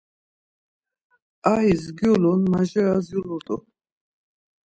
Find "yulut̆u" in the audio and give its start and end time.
3.13-3.55